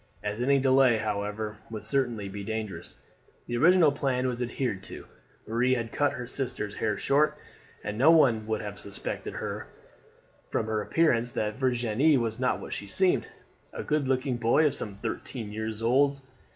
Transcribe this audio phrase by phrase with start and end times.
[0.23, 2.95] As any delay, however, would certainly be dangerous,
[3.45, 5.05] the original plan was adhered to.
[5.45, 7.37] Marie had cut her sister's hair short,
[7.83, 9.35] and no one would have suspected
[10.49, 13.27] from her appearance that Virginie was not what she seemed,
[13.73, 16.19] a good looking boy of some thirteen years old.